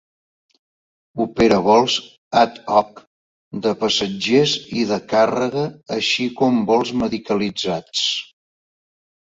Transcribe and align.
Opera 1.25 1.59
vols 1.67 1.97
"ad 2.43 2.57
hoc" 2.77 3.03
de 3.67 3.75
passatgers 3.83 4.55
i 4.81 4.87
de 4.95 4.99
càrrega, 5.13 5.69
així 5.99 6.29
com 6.43 6.61
vols 6.73 6.97
medicalitzats. 7.07 8.07